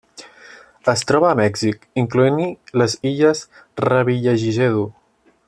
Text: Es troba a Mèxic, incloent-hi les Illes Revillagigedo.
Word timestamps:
Es 0.93 1.03
troba 1.11 1.27
a 1.33 1.37
Mèxic, 1.39 1.85
incloent-hi 2.03 2.47
les 2.83 2.97
Illes 3.11 3.45
Revillagigedo. 3.87 4.87